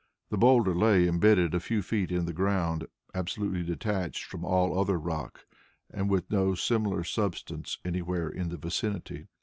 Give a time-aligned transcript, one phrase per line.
[0.31, 4.97] The boulder lay imbedded a few feet in the ground, absolutely detached from all other
[4.97, 5.45] rock,
[5.91, 9.27] and with no similar substance anywhere in the vicinity.